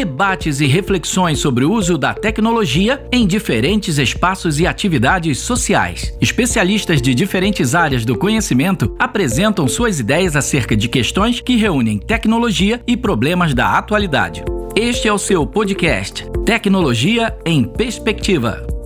[0.00, 6.16] debates e reflexões sobre o uso da tecnologia em diferentes espaços e atividades sociais.
[6.22, 12.80] Especialistas de diferentes áreas do conhecimento apresentam suas ideias acerca de questões que reúnem tecnologia
[12.86, 14.42] e problemas da atualidade.
[14.74, 18.79] Este é o seu podcast Tecnologia em Perspectiva.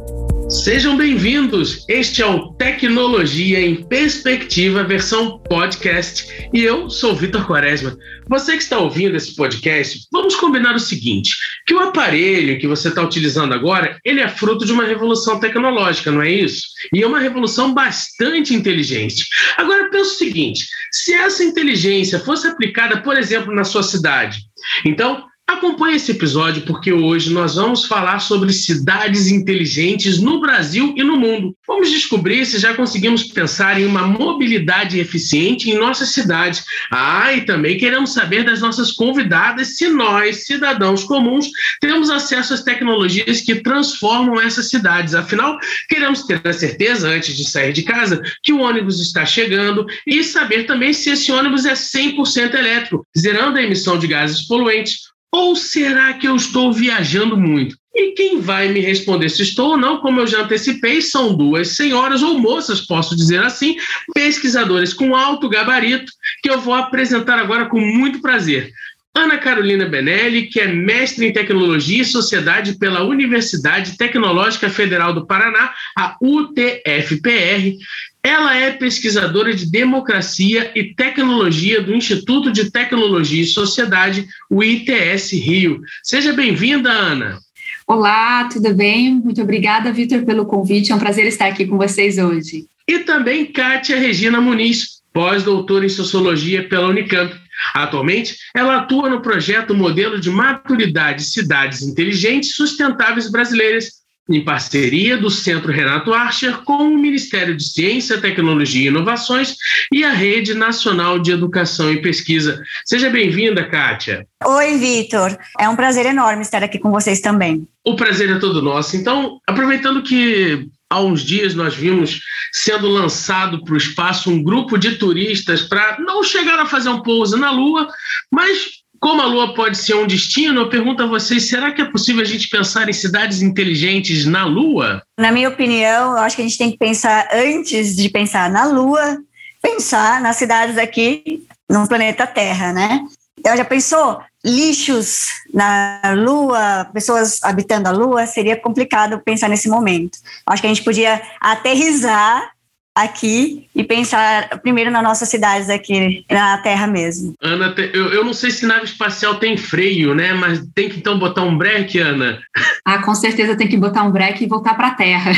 [0.63, 1.85] Sejam bem-vindos.
[1.89, 6.49] Este é o Tecnologia em Perspectiva, versão podcast.
[6.55, 7.97] E eu sou Vitor Quaresma.
[8.29, 11.35] Você que está ouvindo esse podcast, vamos combinar o seguinte:
[11.67, 16.13] que o aparelho que você está utilizando agora, ele é fruto de uma revolução tecnológica,
[16.13, 16.69] não é isso?
[16.95, 19.27] E é uma revolução bastante inteligente.
[19.59, 24.39] Agora pensa o seguinte: se essa inteligência fosse aplicada, por exemplo, na sua cidade,
[24.85, 31.05] então Acompanhe esse episódio porque hoje nós vamos falar sobre cidades inteligentes no Brasil e
[31.05, 31.55] no mundo.
[31.67, 36.65] Vamos descobrir se já conseguimos pensar em uma mobilidade eficiente em nossas cidades.
[36.91, 41.47] Ah, e também queremos saber das nossas convidadas se nós, cidadãos comuns,
[41.79, 45.15] temos acesso às tecnologias que transformam essas cidades.
[45.15, 49.85] Afinal, queremos ter a certeza, antes de sair de casa, que o ônibus está chegando
[50.07, 55.14] e saber também se esse ônibus é 100% elétrico, zerando a emissão de gases poluentes
[55.35, 57.77] ou será que eu estou viajando muito?
[57.93, 61.71] E quem vai me responder se estou ou não, como eu já antecipei, são duas
[61.71, 63.77] senhoras ou moças, posso dizer assim,
[64.15, 68.73] pesquisadores com alto gabarito, que eu vou apresentar agora com muito prazer.
[69.13, 75.27] Ana Carolina Benelli, que é mestre em Tecnologia e Sociedade pela Universidade Tecnológica Federal do
[75.27, 77.77] Paraná, a UTFPR,
[78.25, 85.33] ela é pesquisadora de democracia e tecnologia do Instituto de Tecnologia e Sociedade, o ITS
[85.33, 85.83] Rio.
[86.03, 87.39] Seja bem-vinda, Ana.
[87.87, 89.15] Olá, tudo bem?
[89.15, 90.91] Muito obrigada, Vitor, pelo convite.
[90.91, 92.65] É um prazer estar aqui com vocês hoje.
[92.89, 97.35] E também Kátia Regina Muniz, pós-doutora em Sociologia pela Unicamp.
[97.75, 105.31] Atualmente, ela atua no projeto Modelo de Maturidade Cidades Inteligentes Sustentáveis Brasileiras, em parceria do
[105.31, 109.55] Centro Renato Archer com o Ministério de Ciência, Tecnologia e Inovações
[109.93, 112.63] e a Rede Nacional de Educação e Pesquisa.
[112.87, 114.27] Seja bem-vinda, Kátia.
[114.45, 115.37] Oi, Vitor.
[115.59, 117.69] É um prazer enorme estar aqui com vocês também.
[117.85, 118.97] O prazer é todo nosso.
[118.97, 122.21] Então, aproveitando que há uns dias nós vimos
[122.51, 127.03] sendo lançado para o espaço um grupo de turistas para não chegar a fazer um
[127.03, 127.89] pouso na Lua,
[128.31, 131.85] mas como a Lua pode ser um destino, eu pergunto a vocês: será que é
[131.85, 135.03] possível a gente pensar em cidades inteligentes na Lua?
[135.21, 138.65] Na minha opinião, eu acho que a gente tem que pensar, antes de pensar na
[138.65, 139.19] Lua,
[139.61, 143.05] pensar nas cidades aqui no planeta Terra, né?
[143.39, 144.23] Então, já pensou?
[144.43, 150.17] Lixos na Lua, pessoas habitando a Lua, seria complicado pensar nesse momento.
[150.47, 152.54] Acho que a gente podia aterrizar
[152.95, 157.35] aqui e pensar primeiro nas nossas cidades aqui na Terra mesmo.
[157.43, 160.33] Ana, eu, eu não sei se nave espacial tem freio, né?
[160.33, 162.39] Mas tem que então botar um breque, Ana?
[162.87, 165.33] Ah, com certeza tem que botar um breque e voltar para a Terra.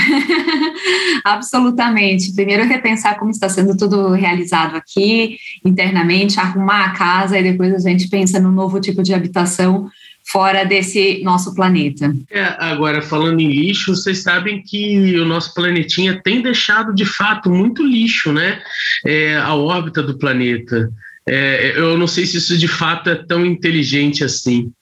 [1.24, 2.34] Absolutamente.
[2.34, 7.88] Primeiro repensar como está sendo tudo realizado aqui internamente, arrumar a casa e depois a
[7.88, 9.88] gente pensa no novo tipo de habitação
[10.26, 12.14] fora desse nosso planeta.
[12.30, 17.50] É, agora, falando em lixo, vocês sabem que o nosso planetinha tem deixado de fato
[17.50, 18.60] muito lixo, né?
[19.04, 20.90] É, a órbita do planeta.
[21.28, 24.72] É, eu não sei se isso de fato é tão inteligente assim.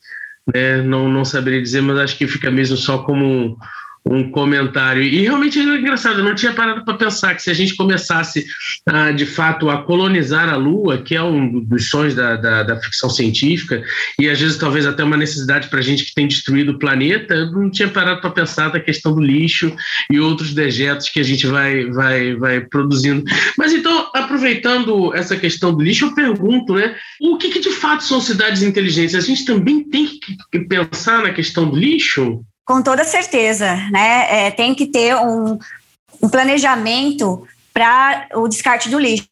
[0.53, 0.83] Né?
[0.83, 3.57] Não, não saberia dizer, mas acho que fica mesmo só como
[4.07, 5.03] um comentário.
[5.03, 8.45] E realmente é engraçado, eu não tinha parado para pensar que se a gente começasse,
[8.87, 12.81] ah, de fato, a colonizar a Lua, que é um dos sonhos da, da, da
[12.81, 13.83] ficção científica,
[14.21, 17.35] e às vezes talvez até uma necessidade para a gente que tem destruído o planeta,
[17.35, 19.75] eu não tinha parado para pensar da questão do lixo
[20.11, 23.25] e outros dejetos que a gente vai, vai, vai produzindo.
[23.57, 28.05] Mas então, aproveitando essa questão do lixo, eu pergunto, né, o que, que de fato
[28.05, 29.15] são cidades inteligentes?
[29.15, 32.45] A gente também tem que pensar na questão do lixo?
[32.65, 34.47] Com toda certeza, né?
[34.47, 35.59] É, tem que ter um,
[36.23, 39.29] um planejamento para o descarte do lixo.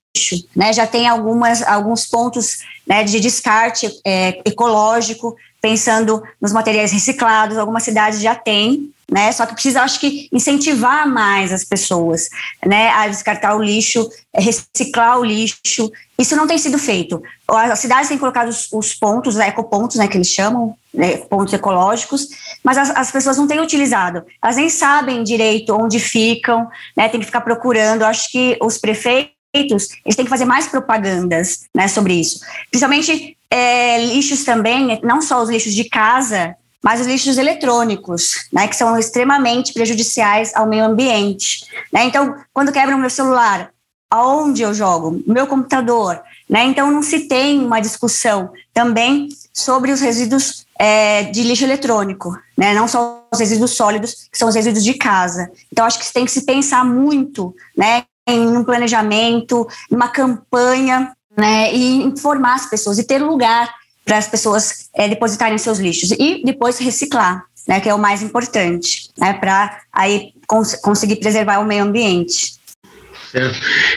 [0.55, 0.73] Né?
[0.73, 7.85] Já tem algumas, alguns pontos né, de descarte é, ecológico, pensando nos materiais reciclados, algumas
[7.85, 9.31] cidades já têm, né?
[9.31, 12.29] Só que precisa, acho que, incentivar mais as pessoas,
[12.65, 15.93] né, a descartar o lixo, reciclar o lixo.
[16.19, 17.23] Isso não tem sido feito.
[17.47, 22.29] As cidades têm colocado os, os pontos, ecopontos, né, que eles chamam, né, pontos ecológicos,
[22.65, 24.25] mas as, as, pessoas não têm utilizado.
[24.43, 26.67] Elas nem sabem direito onde ficam,
[26.97, 28.05] né, tem que ficar procurando.
[28.05, 32.41] Acho que os prefeitos eles têm que fazer mais propagandas né, sobre isso.
[32.71, 38.67] Principalmente é, lixos também, não só os lixos de casa, mas os lixos eletrônicos, né,
[38.67, 41.65] que são extremamente prejudiciais ao meio ambiente.
[41.93, 42.05] Né?
[42.05, 43.71] Então, quando quebra o meu celular,
[44.11, 45.23] aonde eu jogo?
[45.27, 46.21] Meu computador,
[46.51, 46.65] Né?
[46.65, 52.75] Então, não se tem uma discussão também sobre os resíduos é, de lixo eletrônico, né?
[52.75, 55.51] não só os resíduos sólidos, que são os resíduos de casa.
[55.73, 61.13] Então, acho que tem que se pensar muito né, em um planejamento, em uma campanha,
[61.35, 63.73] né, e informar as pessoas e ter lugar
[64.05, 68.23] para as pessoas é, depositarem seus lixos e depois reciclar, né, que é o mais
[68.23, 72.61] importante, né, para aí cons conseguir preservar o meio ambiente.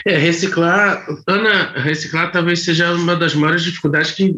[0.05, 4.33] É, reciclar, Ana, reciclar talvez seja uma das maiores dificuldades que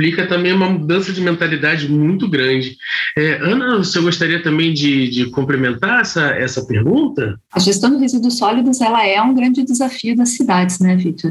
[0.00, 2.76] implica também uma mudança de mentalidade muito grande.
[3.16, 7.38] É, Ana, você gostaria também de, de complementar essa, essa pergunta?
[7.52, 11.30] A gestão de resíduos sólidos ela é um grande desafio das cidades, né, Vitor?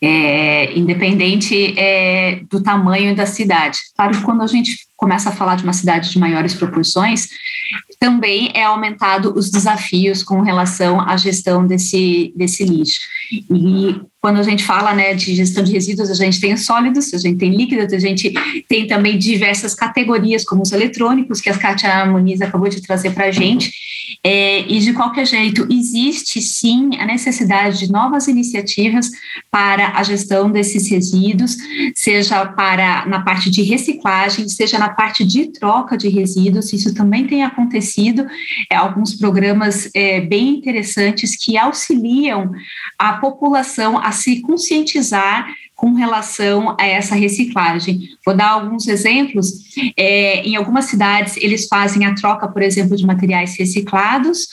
[0.00, 3.78] É, independente é, do tamanho da cidade.
[3.96, 7.28] Claro que quando a gente começa a falar de uma cidade de maiores proporções,
[8.02, 12.98] também é aumentado os desafios com relação à gestão desse, desse lixo.
[13.48, 17.18] E quando a gente fala né, de gestão de resíduos, a gente tem sólidos, a
[17.18, 18.32] gente tem líquidos, a gente
[18.68, 23.26] tem também diversas categorias, como os eletrônicos, que a Kátia Muniz acabou de trazer para
[23.26, 23.72] a gente.
[24.24, 29.10] É, e, de qualquer jeito, existe sim a necessidade de novas iniciativas
[29.50, 31.56] para a gestão desses resíduos,
[31.94, 36.72] seja para na parte de reciclagem, seja na parte de troca de resíduos.
[36.72, 37.91] Isso também tem acontecido.
[38.70, 42.50] É, alguns programas é, bem interessantes que auxiliam
[42.98, 45.52] a população a se conscientizar
[45.82, 48.10] com relação a essa reciclagem.
[48.24, 49.52] Vou dar alguns exemplos.
[49.96, 54.46] É, em algumas cidades, eles fazem a troca, por exemplo, de materiais reciclados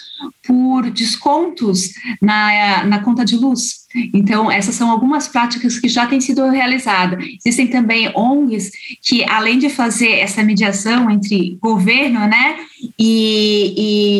[0.44, 3.88] por descontos na, na conta de luz.
[4.14, 7.24] Então, essas são algumas práticas que já têm sido realizadas.
[7.44, 8.72] Existem também ONGs
[9.02, 12.58] que, além de fazer essa mediação entre governo né,
[12.98, 13.74] e,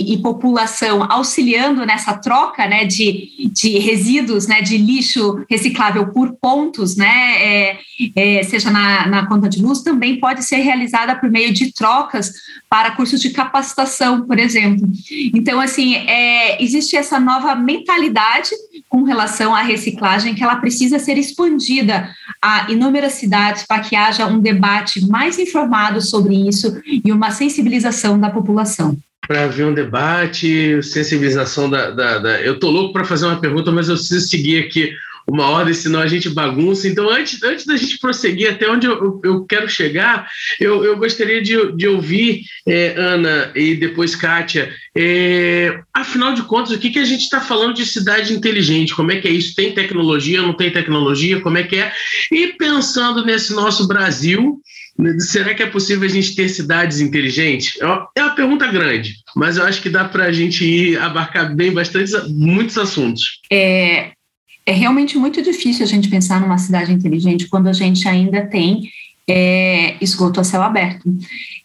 [0.10, 6.34] e, e população, auxiliando nessa troca né, de, de resíduos, né, de lixo reciclável por
[6.42, 7.78] pontos, né, é,
[8.16, 12.32] é, seja na, na conta de luz, também pode ser realizada por meio de trocas
[12.68, 14.90] para cursos de capacitação, por exemplo.
[15.34, 18.50] Então, assim, é, existe essa nova mentalidade
[18.90, 22.10] com relação à reciclagem que ela precisa ser expandida
[22.42, 28.20] a inúmeras cidades para que haja um debate mais informado sobre isso e uma sensibilização
[28.20, 28.98] da população
[29.28, 31.92] para ver um debate, sensibilização da.
[31.92, 32.42] da, da...
[32.42, 34.92] Eu tô louco para fazer uma pergunta, mas eu preciso seguir aqui
[35.30, 36.88] uma ordem, senão a gente bagunça.
[36.88, 40.28] Então, antes, antes da gente prosseguir até onde eu, eu quero chegar,
[40.60, 46.72] eu, eu gostaria de, de ouvir, é, Ana e depois Kátia, é, afinal de contas,
[46.72, 48.96] o que, que a gente está falando de cidade inteligente?
[48.96, 49.56] Como é que é isso?
[49.56, 51.40] Tem tecnologia, não tem tecnologia?
[51.42, 51.92] Como é que é?
[52.32, 54.60] E pensando nesse nosso Brasil,
[55.20, 57.80] Será que é possível a gente ter cidades inteligentes?
[57.82, 61.72] É uma pergunta grande, mas eu acho que dá para a gente ir abarcar bem
[61.72, 63.40] bastante, muitos assuntos.
[63.50, 64.12] É,
[64.70, 68.92] é realmente muito difícil a gente pensar numa cidade inteligente quando a gente ainda tem
[69.28, 71.12] é, esgoto a céu aberto,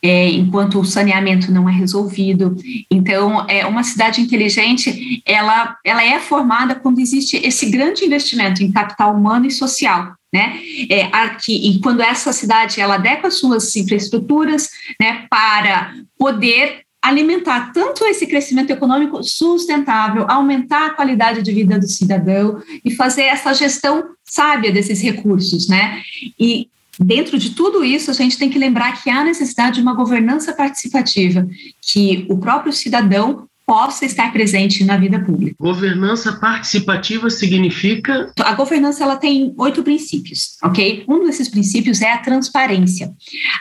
[0.02, 2.56] é, enquanto o saneamento não é resolvido.
[2.90, 8.72] Então, é uma cidade inteligente, ela, ela é formada quando existe esse grande investimento em
[8.72, 10.14] capital humano e social.
[10.32, 10.58] Né?
[10.88, 18.04] É, aqui, e quando essa cidade ela adequa suas infraestruturas né, para poder alimentar tanto
[18.06, 24.02] esse crescimento econômico sustentável, aumentar a qualidade de vida do cidadão e fazer essa gestão
[24.24, 26.02] sábia desses recursos, né?
[26.40, 26.68] E
[26.98, 30.54] dentro de tudo isso, a gente tem que lembrar que há necessidade de uma governança
[30.54, 31.46] participativa,
[31.82, 35.56] que o próprio cidadão possa estar presente na vida pública.
[35.58, 38.32] Governança participativa significa?
[38.40, 41.04] A governança ela tem oito princípios, ok?
[41.08, 43.12] Um desses princípios é a transparência.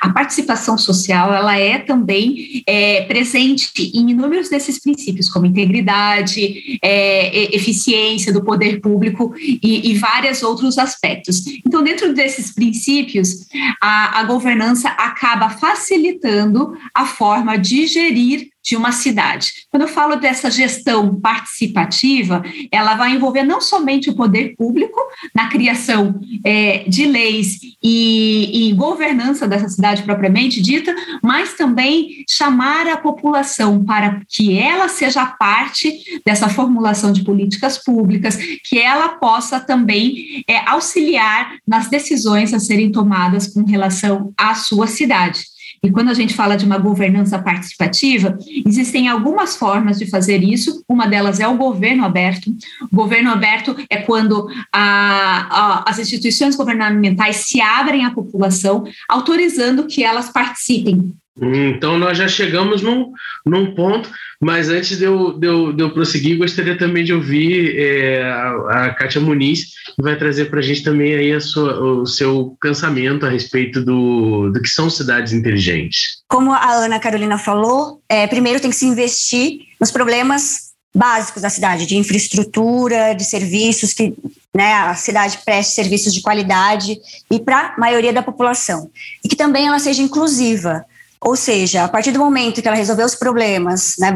[0.02, 7.56] A participação social ela é também é, presente em inúmeros desses princípios, como integridade, é,
[7.56, 11.46] eficiência do poder público e, e, vários outros aspectos.
[11.66, 13.48] Então, dentro desses princípios,
[13.82, 19.52] a, a governança acaba facilitando a forma de gerir de uma cidade.
[19.70, 22.42] Quando eu falo dessa gestão participativa,
[22.72, 25.00] ela vai envolver não somente o poder público
[25.36, 32.88] na criação é, de leis e, e, governança dessa cidade propriamente dita, mas também chamar
[32.88, 39.60] a população para que ela seja parte dessa formulação de políticas públicas, que ela possa
[39.60, 45.53] também é, auxiliar nas decisões a serem tomadas com relação à sua cidade.
[45.84, 50.82] E quando a gente fala de uma governança participativa, existem algumas formas de fazer isso.
[50.88, 52.56] Uma delas é o governo aberto.
[52.90, 59.86] O governo aberto é quando a, a, as instituições governamentais se abrem à população, autorizando
[59.86, 63.12] que elas participem Então, nós já chegamos num,
[63.44, 64.10] num ponto,
[64.40, 68.86] mas antes de eu, de eu, de eu prosseguir, gostaria também de ouvir é, a,
[68.86, 72.56] a Kátia Muniz, que vai trazer para a gente também aí a sua, o seu
[72.62, 76.22] pensamento a respeito do, do que são cidades inteligentes.
[76.28, 81.50] Como a Ana Carolina falou, é, primeiro tem que se investir nos problemas básicos da
[81.50, 84.14] cidade, de infraestrutura, de serviços, que
[84.56, 86.96] né, a cidade preste serviços de qualidade
[87.32, 88.92] e para a maioria da população.
[89.24, 90.86] E que também ela seja inclusiva.
[91.26, 94.12] Ou seja, a partir do momento que ela resolver os problemas né,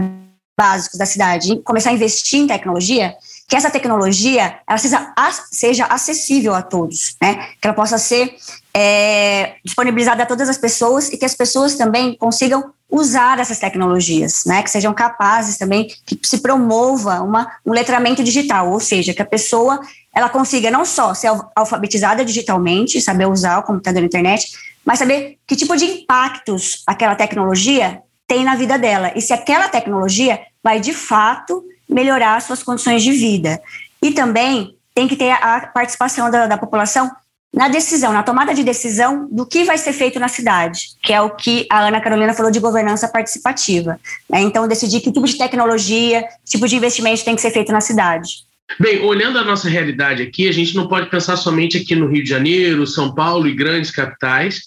[0.57, 3.15] básicos da cidade começar a investir em tecnologia,
[3.47, 5.13] que essa tecnologia ela seja,
[5.51, 7.35] seja acessível a todos, né?
[7.61, 8.35] que ela possa ser
[8.73, 14.43] é, disponibilizada a todas as pessoas e que as pessoas também consigam usar essas tecnologias,
[14.45, 14.63] né?
[14.63, 19.25] que sejam capazes também, que se promova uma, um letramento digital, ou seja, que a
[19.25, 19.79] pessoa
[20.13, 24.51] ela consiga não só ser alfabetizada digitalmente, saber usar o computador e a internet,
[24.87, 29.67] mas saber que tipo de impactos aquela tecnologia tem na vida dela e se aquela
[29.67, 33.61] tecnologia vai de fato melhorar suas condições de vida.
[34.01, 37.11] E também tem que ter a participação da, da população
[37.53, 41.21] na decisão, na tomada de decisão do que vai ser feito na cidade, que é
[41.21, 43.99] o que a Ana Carolina falou de governança participativa.
[44.29, 44.41] Né?
[44.41, 47.81] Então, decidir que tipo de tecnologia, que tipo de investimento tem que ser feito na
[47.81, 48.46] cidade.
[48.79, 52.21] Bem, olhando a nossa realidade aqui, a gente não pode pensar somente aqui no Rio
[52.21, 54.63] de Janeiro, São Paulo e grandes capitais,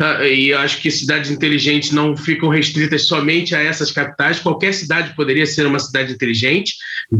[0.00, 5.14] uh, e acho que cidades inteligentes não ficam restritas somente a essas capitais, qualquer cidade
[5.14, 6.74] poderia ser uma cidade inteligente,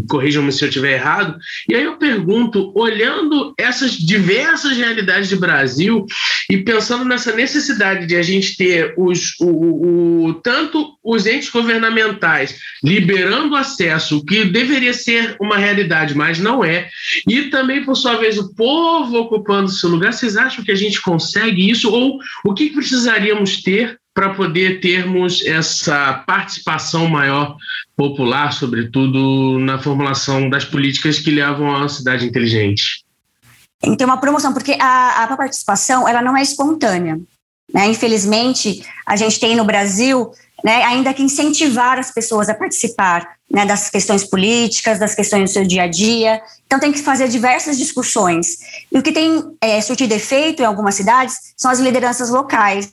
[0.08, 1.38] corrijam-me se eu estiver errado.
[1.68, 6.04] E aí eu pergunto, olhando essas diversas realidades do Brasil
[6.50, 12.56] e pensando nessa necessidade de a gente ter os, o, o tanto os entes governamentais
[12.82, 16.88] liberando acesso, o que deveria ser uma realidade, mas não é.
[17.28, 20.10] E também, por sua vez, o povo ocupando seu lugar.
[20.10, 21.90] Vocês acham que a gente consegue isso?
[21.92, 27.56] Ou o que precisaríamos ter para poder termos essa participação maior
[27.94, 33.04] popular, sobretudo na formulação das políticas que levam uma cidade inteligente?
[33.80, 37.20] Tem que ter uma promoção, porque a, a participação ela não é espontânea.
[37.72, 37.86] Né?
[37.88, 40.30] Infelizmente, a gente tem no Brasil
[40.64, 45.52] né, ainda que incentivar as pessoas a participar né, das questões políticas, das questões do
[45.52, 46.42] seu dia a dia.
[46.66, 48.58] Então, tem que fazer diversas discussões.
[48.90, 52.90] E o que tem é, surtido efeito em algumas cidades são as lideranças locais.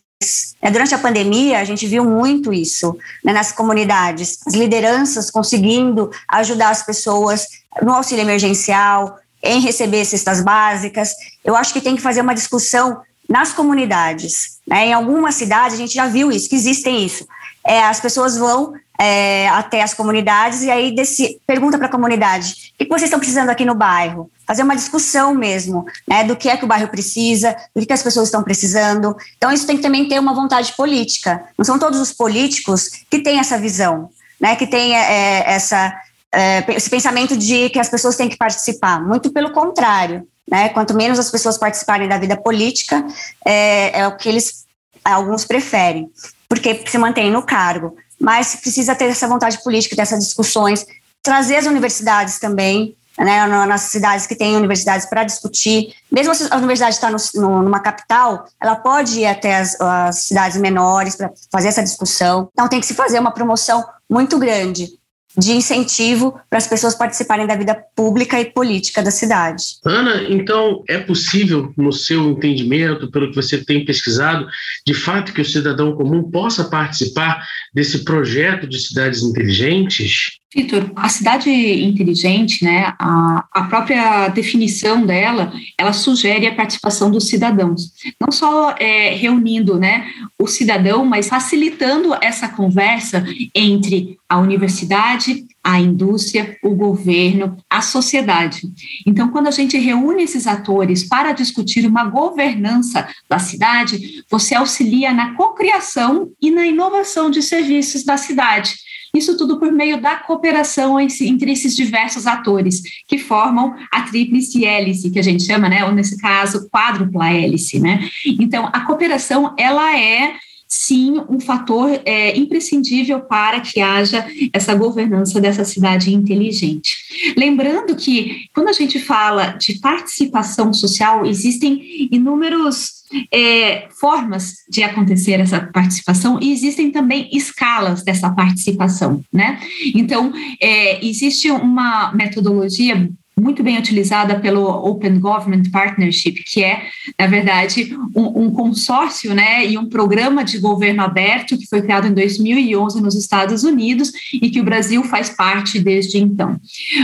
[0.62, 6.12] É, durante a pandemia, a gente viu muito isso né, nas comunidades, as lideranças conseguindo
[6.28, 7.48] ajudar as pessoas
[7.82, 11.16] no auxílio emergencial, em receber cestas básicas.
[11.44, 14.60] Eu acho que tem que fazer uma discussão nas comunidades.
[14.68, 14.90] Né?
[14.90, 17.26] Em algumas cidades, a gente já viu isso, que existem isso
[17.66, 22.74] é, as pessoas vão é, até as comunidades e aí desse, pergunta para a comunidade:
[22.80, 24.30] o que vocês estão precisando aqui no bairro?
[24.46, 28.04] Fazer uma discussão mesmo, né, do que é que o bairro precisa, do que as
[28.04, 29.16] pessoas estão precisando.
[29.38, 31.44] Então, isso tem que também ter uma vontade política.
[31.58, 35.96] Não são todos os políticos que têm essa visão, né, que têm é, essa,
[36.32, 39.02] é, esse pensamento de que as pessoas têm que participar.
[39.02, 40.28] Muito pelo contrário.
[40.50, 43.06] Né, quanto menos as pessoas participarem da vida política,
[43.46, 44.66] é, é o que eles
[45.04, 46.12] alguns preferem
[46.52, 47.96] porque se mantém no cargo.
[48.20, 50.86] Mas precisa ter essa vontade política, ter essas discussões,
[51.24, 55.94] trazer as universidades também, né, nas cidades que têm universidades para discutir.
[56.12, 61.16] Mesmo se a universidade está numa capital, ela pode ir até as, as cidades menores
[61.16, 62.50] para fazer essa discussão.
[62.52, 64.90] Então, tem que se fazer uma promoção muito grande
[65.38, 69.64] de incentivo para as pessoas participarem da vida pública e política da cidade.
[69.86, 74.48] Ana, então é possível, no seu entendimento, pelo que você tem pesquisado,
[74.86, 80.41] de fato que o cidadão comum possa participar desse projeto de cidades inteligentes?
[80.54, 87.30] Vitor, a cidade inteligente, né, a, a própria definição dela, ela sugere a participação dos
[87.30, 90.06] cidadãos, não só é, reunindo, né,
[90.38, 98.62] o cidadão, mas facilitando essa conversa entre a universidade, a indústria, o governo, a sociedade.
[99.08, 105.14] Então, quando a gente reúne esses atores para discutir uma governança da cidade, você auxilia
[105.14, 108.74] na cocriação e na inovação de serviços da cidade
[109.16, 115.12] isso tudo por meio da cooperação entre esses diversos atores que formam a tríplice hélice,
[115.12, 118.10] que a gente chama, né, ou nesse caso, quádrupla hélice, né?
[118.40, 120.36] Então, a cooperação, ela é
[120.72, 126.98] sim um fator é, imprescindível para que haja essa governança dessa cidade inteligente.
[127.36, 133.01] Lembrando que, quando a gente fala de participação social, existem inúmeros
[133.32, 139.60] é, formas de acontecer essa participação e existem também escalas dessa participação, né?
[139.94, 143.10] Então, é, existe uma metodologia
[143.42, 146.84] muito bem utilizada pelo Open Government Partnership, que é,
[147.20, 152.08] na verdade, um, um consórcio né, e um programa de governo aberto que foi criado
[152.08, 156.60] em 2011 nos Estados Unidos e que o Brasil faz parte desde então.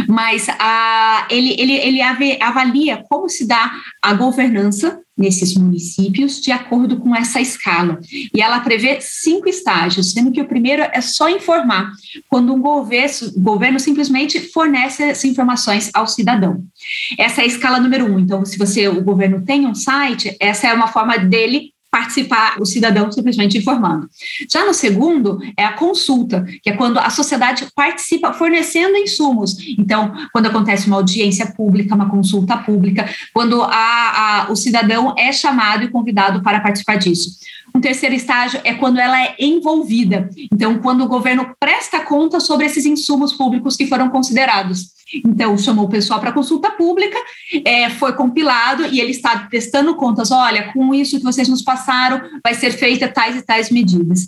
[0.07, 3.71] Mas a, ele, ele, ele avalia como se dá
[4.01, 7.99] a governança nesses municípios de acordo com essa escala.
[8.33, 11.91] E ela prevê cinco estágios, sendo que o primeiro é só informar,
[12.29, 16.63] quando um governo, governo simplesmente fornece essas informações ao cidadão.
[17.17, 18.19] Essa é a escala número um.
[18.19, 22.65] Então, se você o governo tem um site, essa é uma forma dele participar o
[22.65, 24.09] cidadão simplesmente informando.
[24.51, 29.57] Já no segundo é a consulta, que é quando a sociedade participa fornecendo insumos.
[29.77, 33.69] Então, quando acontece uma audiência pública, uma consulta pública, quando a,
[34.47, 37.37] a, o cidadão é chamado e convidado para participar disso.
[37.77, 40.27] Um terceiro estágio é quando ela é envolvida.
[40.51, 44.97] Então, quando o governo presta conta sobre esses insumos públicos que foram considerados.
[45.23, 47.15] Então, chamou o pessoal para consulta pública,
[47.63, 50.31] é, foi compilado e ele está testando contas.
[50.31, 54.27] Olha, com isso que vocês nos passaram, vai ser feita tais e tais medidas.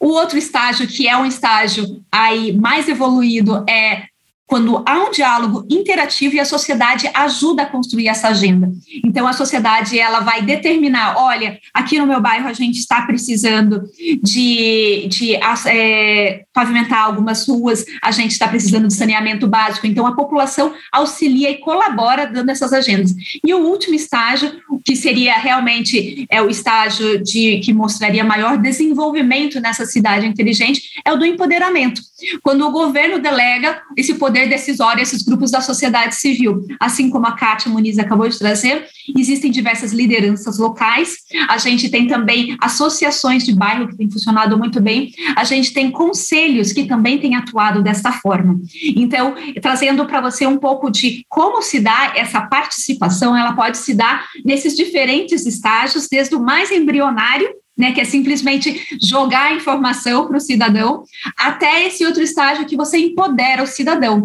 [0.00, 4.06] O outro estágio, que é um estágio aí mais evoluído, é
[4.46, 8.70] quando há um diálogo interativo e a sociedade ajuda a construir essa agenda.
[9.02, 13.82] Então, a sociedade ela vai determinar, olha, aqui no meu bairro a gente está precisando
[14.22, 19.86] de, de é, pavimentar algumas ruas, a gente está precisando de saneamento básico.
[19.86, 23.14] Então, a população auxilia e colabora dando essas agendas.
[23.42, 29.60] E o último estágio, que seria realmente é o estágio de que mostraria maior desenvolvimento
[29.60, 32.02] nessa cidade inteligente, é o do empoderamento.
[32.42, 36.64] Quando o governo delega esse poder decisório a esses grupos da sociedade civil.
[36.80, 38.86] Assim como a Kátia Muniz acabou de trazer,
[39.16, 41.16] existem diversas lideranças locais,
[41.48, 45.90] a gente tem também associações de bairro que têm funcionado muito bem, a gente tem
[45.90, 48.60] conselhos que também têm atuado desta forma.
[48.96, 53.94] Então, trazendo para você um pouco de como se dá essa participação, ela pode se
[53.94, 60.28] dar nesses diferentes estágios, desde o mais embrionário né, que é simplesmente jogar a informação
[60.28, 61.02] para o cidadão,
[61.36, 64.24] até esse outro estágio que você empodera o cidadão.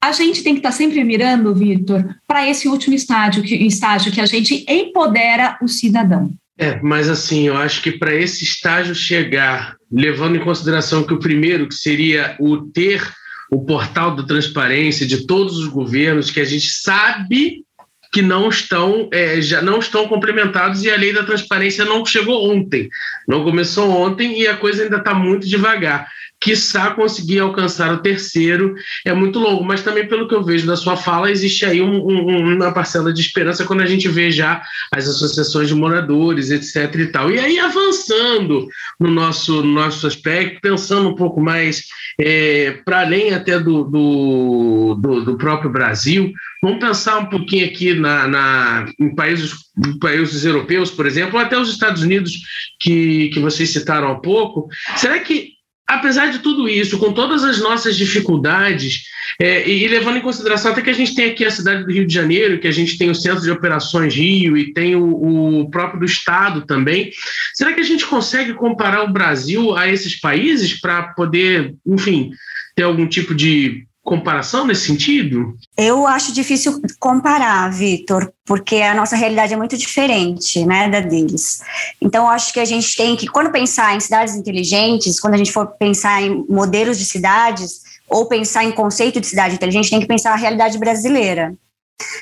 [0.00, 4.10] A gente tem que estar tá sempre mirando, Vitor, para esse último estágio que, estágio
[4.10, 6.32] que a gente empodera o cidadão.
[6.58, 11.20] É, mas assim, eu acho que para esse estágio chegar, levando em consideração que o
[11.20, 13.00] primeiro, que seria o ter
[13.48, 17.62] o portal da transparência de todos os governos, que a gente sabe
[18.12, 22.50] que não estão é, já não estão complementados e a lei da transparência não chegou
[22.50, 22.88] ontem,
[23.26, 26.08] não começou ontem e a coisa ainda está muito devagar.
[26.40, 28.74] Quiçá conseguir alcançar o terceiro
[29.04, 31.96] é muito longo, mas também pelo que eu vejo da sua fala, existe aí um,
[32.06, 36.94] um, uma parcela de esperança quando a gente vê já as associações de moradores, etc.
[36.94, 37.30] e tal.
[37.30, 38.68] E aí, avançando
[39.00, 41.84] no nosso, no nosso aspecto, pensando um pouco mais
[42.20, 47.94] é, para além até do, do, do, do próprio Brasil, Vamos pensar um pouquinho aqui
[47.94, 49.52] na, na, em países,
[50.00, 52.32] países europeus, por exemplo, ou até os Estados Unidos,
[52.80, 54.68] que, que vocês citaram há pouco.
[54.96, 55.52] Será que,
[55.88, 59.04] apesar de tudo isso, com todas as nossas dificuldades,
[59.40, 61.92] é, e, e, levando em consideração até que a gente tem aqui a cidade do
[61.92, 65.60] Rio de Janeiro, que a gente tem o Centro de Operações Rio e tem o,
[65.60, 67.10] o próprio do Estado também,
[67.54, 72.30] será que a gente consegue comparar o Brasil a esses países para poder, enfim,
[72.76, 75.54] ter algum tipo de comparação nesse sentido?
[75.76, 81.60] Eu acho difícil comparar, Vitor, porque a nossa realidade é muito diferente, né, da deles.
[82.00, 85.52] Então, acho que a gente tem que, quando pensar em cidades inteligentes, quando a gente
[85.52, 90.06] for pensar em modelos de cidades ou pensar em conceito de cidade inteligente, tem que
[90.06, 91.54] pensar a realidade brasileira.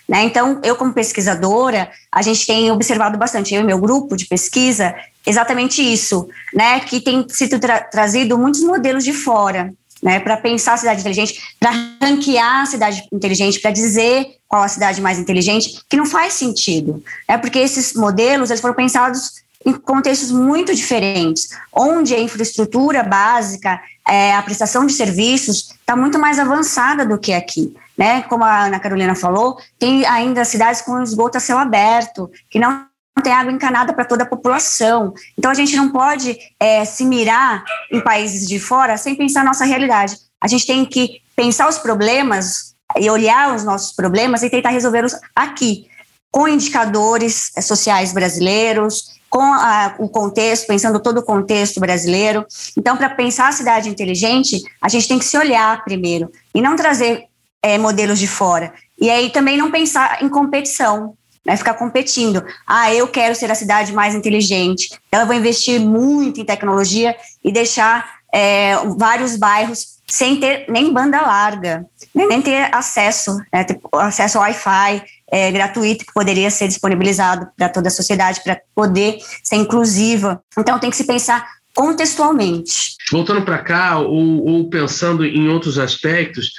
[0.09, 0.25] Né?
[0.25, 4.93] Então, eu como pesquisadora, a gente tem observado bastante, eu e meu grupo de pesquisa,
[5.25, 6.81] exatamente isso, né?
[6.81, 9.73] que tem sido tra trazido muitos modelos de fora,
[10.03, 11.71] né, para pensar a cidade inteligente, para
[12.03, 17.03] ranquear a cidade inteligente, para dizer qual a cidade mais inteligente, que não faz sentido,
[17.29, 23.81] né, porque esses modelos eles foram pensados em contextos muito diferentes, onde a infraestrutura básica,
[24.07, 27.75] é, a prestação de serviços está muito mais avançada do que aqui.
[27.99, 28.23] Né?
[28.23, 32.87] Como a Ana Carolina falou, tem ainda cidades com esgoto a céu aberto, que não
[33.23, 35.15] tem água encanada para toda a população.
[35.39, 39.65] Então a gente não pode é, se mirar em países de fora sem pensar nossa
[39.65, 40.17] realidade.
[40.41, 45.15] A gente tem que pensar os problemas e olhar os nossos problemas e tentar resolvê-los
[45.35, 45.89] aqui,
[46.31, 52.47] com indicadores é, sociais brasileiros, com a, o contexto, pensando todo o contexto brasileiro.
[52.77, 56.77] Então, para pensar a cidade inteligente, a gente tem que se olhar primeiro e não
[56.77, 57.25] trazer
[57.63, 58.73] é, modelos de fora.
[59.01, 61.15] E aí também não pensar em competição,
[61.47, 62.45] né, ficar competindo.
[62.67, 67.17] Ah, eu quero ser a cidade mais inteligente, então eu vou investir muito em tecnologia
[67.45, 73.81] e deixar é, vários bairros sem ter nem banda larga, nem ter acesso, né, ter
[73.93, 79.19] acesso ao Wi-Fi é, gratuito que poderia ser disponibilizado para toda a sociedade para poder
[79.43, 80.41] ser inclusiva.
[80.57, 81.45] Então tem que se pensar
[81.77, 82.97] contextualmente.
[83.13, 86.51] Voltando para cá, ou, ou, pensando em outros aspectos,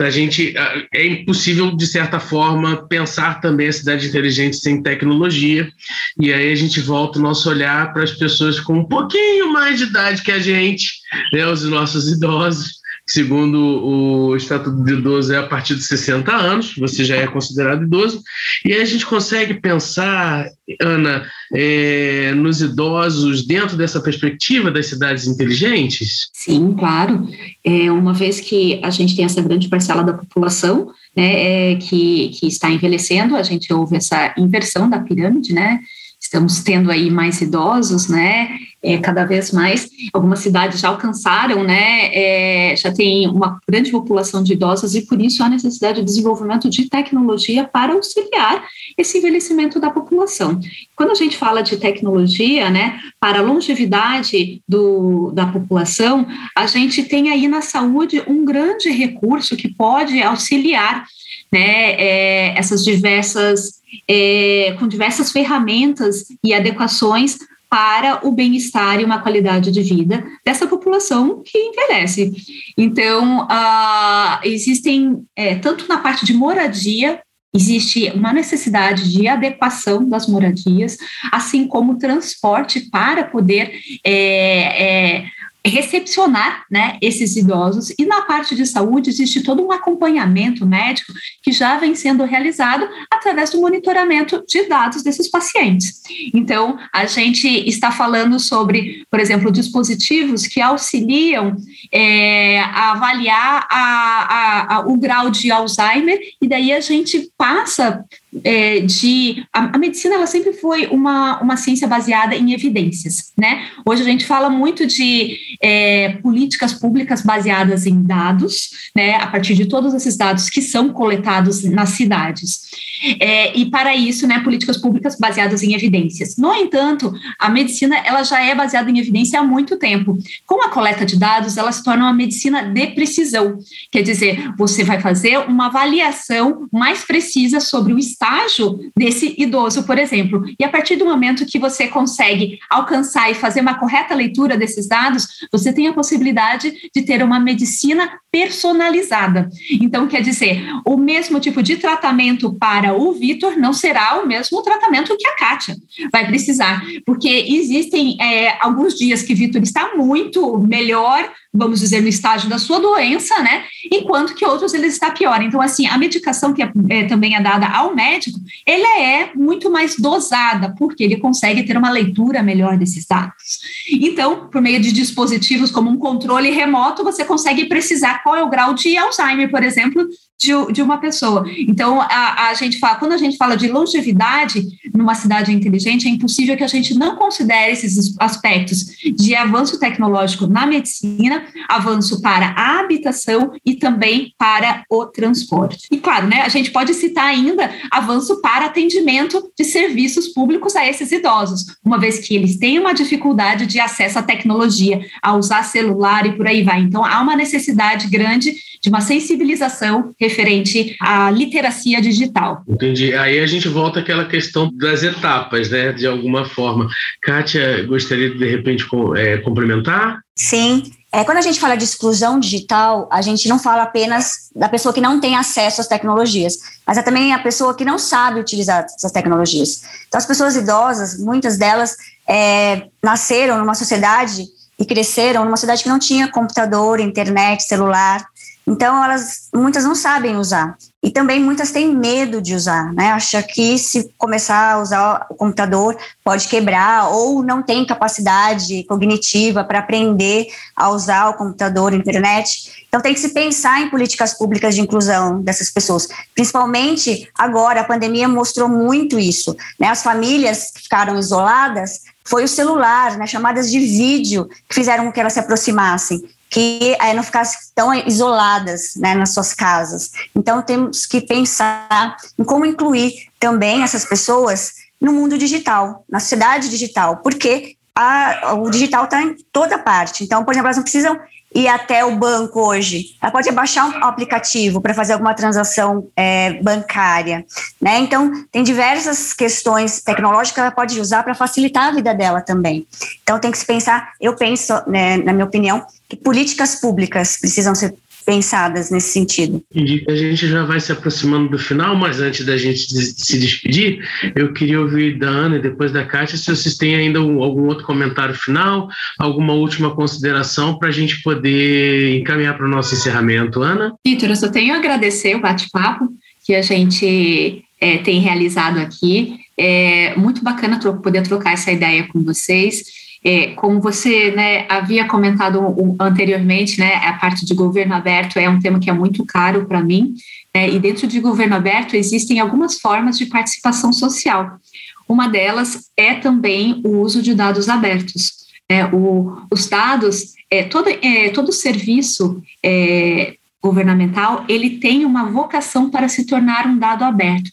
[0.00, 0.54] a gente
[0.94, 5.70] é impossível, de certa forma, pensar também a cidade inteligente sem tecnologia.
[6.18, 9.78] E aí a gente volta o nosso olhar para as pessoas com um pouquinho mais
[9.78, 10.86] de idade que a gente,
[11.34, 12.79] né, os nossos idosos,
[13.10, 17.82] segundo o Estatuto de Idoso, é a partir de 60 anos, você já é considerado
[17.82, 18.22] idoso.
[18.64, 20.46] E aí a gente consegue pensar,
[20.80, 26.30] Ana, é, nos idosos dentro dessa perspectiva das cidades inteligentes?
[26.32, 27.28] Sim, claro.
[27.64, 32.28] É, uma vez que a gente tem essa grande parcela da população né, é, que,
[32.30, 35.80] que está envelhecendo, a gente houve essa inversão da pirâmide, né?
[36.20, 38.58] Estamos tendo aí mais idosos, né?
[38.82, 39.88] É, cada vez mais.
[40.12, 42.14] Algumas cidades já alcançaram, né?
[42.14, 46.68] É, já tem uma grande população de idosos e por isso há necessidade de desenvolvimento
[46.68, 48.64] de tecnologia para auxiliar
[48.96, 50.60] esse envelhecimento da população.
[50.94, 53.00] Quando a gente fala de tecnologia, né?
[53.18, 59.56] Para a longevidade do, da população, a gente tem aí na saúde um grande recurso
[59.56, 61.06] que pode auxiliar
[61.52, 67.38] né, é, essas diversas, é, com diversas ferramentas e adequações
[67.70, 72.32] para o bem-estar e uma qualidade de vida dessa população que envelhece.
[72.76, 77.20] Então, uh, existem, é, tanto na parte de moradia,
[77.54, 80.96] existe uma necessidade de adequação das moradias,
[81.30, 83.72] assim como transporte para poder
[84.04, 85.24] é, é,
[85.64, 91.52] recepcionar né, esses idosos e na parte de saúde existe todo um acompanhamento médico que
[91.52, 96.00] já vem sendo realizado através do monitoramento de dados desses pacientes.
[96.32, 101.56] Então, a gente está falando sobre, por exemplo, dispositivos que auxiliam
[101.92, 108.04] é, a avaliar a, a, a, o grau de Alzheimer e daí a gente passa
[108.44, 113.68] é, de a, a, medicina ela sempre foi uma, uma ciência baseada em evidências, né?
[113.84, 119.16] Hoje a gente fala muito de é, políticas públicas baseadas em dados, né?
[119.16, 122.70] A partir de todos esses dados que são coletados nas cidades.
[123.18, 126.36] É, e para isso, né, políticas públicas baseadas em evidências.
[126.36, 130.18] No entanto, a medicina ela já é baseada em evidência há muito tempo.
[130.46, 133.58] Com a coleta de dados, ela se torna uma medicina de precisão.
[133.90, 139.98] Quer dizer, você vai fazer uma avaliação mais precisa sobre o estágio desse idoso, por
[139.98, 140.44] exemplo.
[140.58, 144.86] E a partir do momento que você consegue alcançar e fazer uma correta leitura desses
[144.86, 149.48] dados, você tem a possibilidade de ter uma medicina personalizada.
[149.80, 154.62] Então, quer dizer, o mesmo tipo de tratamento para o Vitor não será o mesmo
[154.62, 155.76] tratamento que a Kátia
[156.12, 162.08] vai precisar, porque existem é, alguns dias que Vitor está muito melhor, vamos dizer, no
[162.08, 163.64] estágio da sua doença, né?
[163.90, 165.42] Enquanto que outros ele está pior.
[165.42, 169.70] Então, assim, a medicação que é, é, também é dada ao médico, ela é muito
[169.70, 173.58] mais dosada, porque ele consegue ter uma leitura melhor desses dados.
[173.90, 178.50] Então, por meio de dispositivos como um controle remoto, você consegue precisar qual é o
[178.50, 180.06] grau de Alzheimer, por exemplo,
[180.40, 181.44] de, de uma pessoa.
[181.68, 186.10] Então, a, a gente fala, quando a gente fala de longevidade numa cidade inteligente, é
[186.10, 192.54] impossível que a gente não considere esses aspectos de avanço tecnológico na medicina, avanço para
[192.56, 195.86] a habitação e também para o transporte.
[195.92, 200.88] E claro, né, a gente pode citar ainda avanço para atendimento de serviços públicos a
[200.88, 205.64] esses idosos, uma vez que eles têm uma dificuldade de acesso à tecnologia, a usar
[205.64, 206.80] celular e por aí vai.
[206.80, 212.62] Então, há uma necessidade grande de uma sensibilização referente à literacia digital.
[212.68, 213.14] Entendi.
[213.14, 216.88] Aí a gente volta àquela questão das etapas, né, de alguma forma.
[217.22, 220.20] Kátia, gostaria de, de repente, é, complementar?
[220.34, 220.90] Sim.
[221.12, 224.94] É, quando a gente fala de exclusão digital, a gente não fala apenas da pessoa
[224.94, 228.84] que não tem acesso às tecnologias, mas é também a pessoa que não sabe utilizar
[228.84, 229.82] essas tecnologias.
[230.06, 231.96] Então, as pessoas idosas, muitas delas
[232.28, 234.44] é, nasceram numa sociedade
[234.78, 238.24] e cresceram numa cidade que não tinha computador, internet, celular.
[238.66, 240.76] Então, elas muitas não sabem usar.
[241.02, 243.10] E também muitas têm medo de usar, né?
[243.12, 249.64] Acha que se começar a usar o computador pode quebrar ou não tem capacidade cognitiva
[249.64, 252.84] para aprender a usar o computador, internet.
[252.86, 256.06] Então tem que se pensar em políticas públicas de inclusão dessas pessoas.
[256.34, 259.88] Principalmente agora, a pandemia mostrou muito isso, né?
[259.88, 263.26] As famílias que ficaram isoladas foi o celular, né?
[263.26, 267.94] Chamadas de vídeo que fizeram com que elas se aproximassem que aí não ficassem tão
[267.94, 270.10] isoladas né, nas suas casas.
[270.34, 276.68] Então, temos que pensar em como incluir também essas pessoas no mundo digital, na sociedade
[276.68, 280.24] digital, porque a, o digital está em toda parte.
[280.24, 281.18] Então, por exemplo, elas não precisam
[281.54, 283.16] ir até o banco hoje.
[283.20, 287.44] Ela pode baixar um aplicativo para fazer alguma transação é, bancária,
[287.80, 287.98] né?
[287.98, 292.86] Então tem diversas questões tecnológicas que ela pode usar para facilitar a vida dela também.
[293.22, 294.12] Então tem que se pensar.
[294.20, 297.94] Eu penso, né, na minha opinião, que políticas públicas precisam ser
[298.30, 299.60] pensadas nesse sentido.
[299.74, 300.04] Entendi.
[300.08, 304.52] A gente já vai se aproximando do final, mas antes da gente se despedir, eu
[304.52, 308.32] queria ouvir da Ana e depois da Kátia se vocês têm ainda algum outro comentário
[308.36, 308.88] final,
[309.18, 313.62] alguma última consideração para a gente poder encaminhar para o nosso encerramento.
[313.62, 313.94] Ana?
[314.06, 316.08] Vitor, eu só tenho a agradecer o bate-papo
[316.46, 319.40] que a gente é, tem realizado aqui.
[319.58, 322.99] É muito bacana poder trocar essa ideia com vocês.
[323.22, 325.60] É, como você né, havia comentado
[326.00, 329.82] anteriormente, né, a parte de governo aberto é um tema que é muito caro para
[329.82, 330.14] mim,
[330.54, 334.58] né, e dentro de governo aberto existem algumas formas de participação social.
[335.06, 338.40] Uma delas é também o uso de dados abertos.
[338.70, 345.90] Né, o, os dados, é, todo, é, todo serviço é, governamental, ele tem uma vocação
[345.90, 347.50] para se tornar um dado aberto,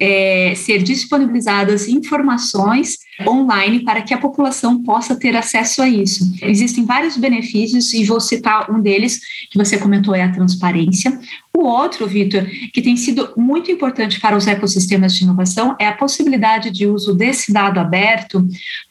[0.00, 6.34] é, ser disponibilizadas informações online para que a população possa ter acesso a isso.
[6.42, 11.18] Existem vários benefícios e vou citar um deles que você comentou é a transparência.
[11.56, 15.92] O outro, Vitor, que tem sido muito importante para os ecossistemas de inovação é a
[15.92, 18.44] possibilidade de uso desse dado aberto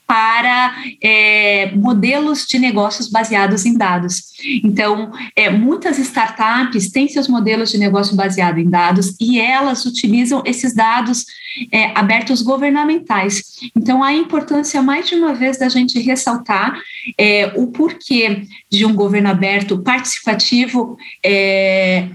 [0.07, 4.33] para é, modelos de negócios baseados em dados.
[4.63, 10.43] Então, é, muitas startups têm seus modelos de negócio baseado em dados e elas utilizam
[10.53, 11.25] esses dados
[11.71, 13.43] é, abertos governamentais.
[13.75, 16.79] Então, a importância, mais de uma vez, da gente ressaltar
[17.17, 22.09] é, o porquê de um governo aberto participativo é,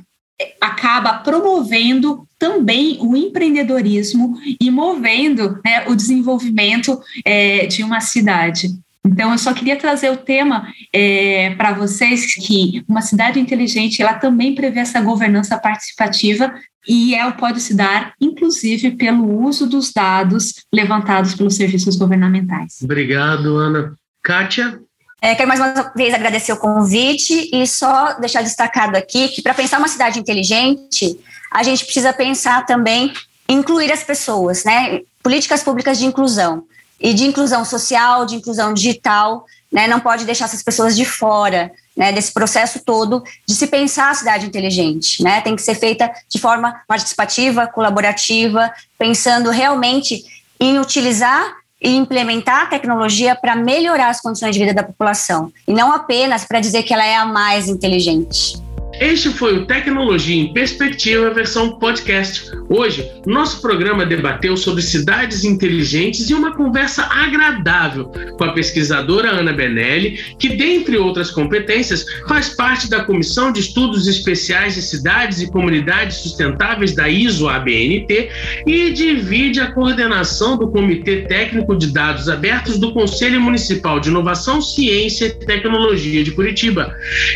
[0.60, 8.68] acaba promovendo também o empreendedorismo e movendo né, o desenvolvimento é, de uma cidade.
[9.04, 14.14] Então, eu só queria trazer o tema é, para vocês que uma cidade inteligente ela
[14.14, 16.52] também prevê essa governança participativa
[16.88, 22.78] e ela pode se dar, inclusive, pelo uso dos dados levantados pelos serviços governamentais.
[22.82, 23.94] Obrigado, Ana.
[24.22, 24.80] Kátia?
[25.20, 29.52] É, quero mais uma vez agradecer o convite e só deixar destacado aqui que para
[29.52, 31.18] pensar uma cidade inteligente,
[31.50, 33.12] a gente precisa pensar também
[33.48, 35.00] incluir as pessoas, né?
[35.22, 36.64] Políticas públicas de inclusão
[37.00, 39.88] e de inclusão social, de inclusão digital, né?
[39.88, 42.12] Não pode deixar essas pessoas de fora, né?
[42.12, 45.40] Desse processo todo de se pensar a cidade inteligente, né?
[45.40, 50.24] Tem que ser feita de forma participativa, colaborativa, pensando realmente
[50.60, 55.72] em utilizar e implementar a tecnologia para melhorar as condições de vida da população, e
[55.72, 58.67] não apenas para dizer que ela é a mais inteligente.
[59.00, 62.50] Este foi o Tecnologia em Perspectiva, versão podcast.
[62.68, 68.06] Hoje, nosso programa debateu sobre cidades inteligentes e uma conversa agradável
[68.36, 74.08] com a pesquisadora Ana Benelli, que, dentre outras competências, faz parte da Comissão de Estudos
[74.08, 78.30] Especiais de Cidades e Comunidades Sustentáveis da ISO-ABNT
[78.66, 84.60] e divide a coordenação do Comitê Técnico de Dados Abertos do Conselho Municipal de Inovação,
[84.60, 86.92] Ciência e Tecnologia de Curitiba.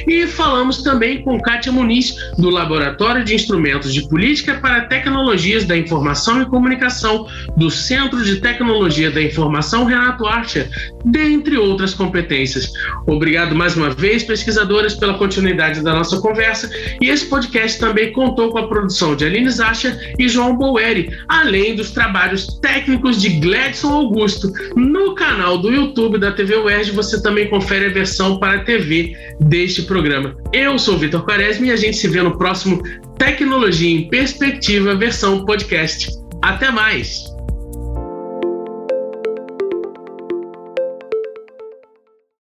[0.09, 5.77] E falamos também com Kátia Muniz, do Laboratório de Instrumentos de Política para Tecnologias da
[5.77, 10.71] Informação e Comunicação, do Centro de Tecnologia da Informação Renato Archer,
[11.05, 12.73] dentre outras competências.
[13.07, 16.71] Obrigado mais uma vez, pesquisadoras, pela continuidade da nossa conversa.
[17.03, 21.77] E esse podcast também contou com a produção de Aline Zacha e João Boeri, além
[21.77, 24.51] dos trabalhos técnicos de Gladson Augusto.
[24.75, 29.15] No canal do YouTube da TV UERJ, você também confere a versão para a TV
[29.39, 30.35] deste programa.
[30.51, 32.81] Eu sou Vitor Quaresma Quaresma e a gente se vê no próximo
[33.19, 36.09] Tecnologia em Perspectiva, versão podcast.
[36.41, 37.32] Até mais!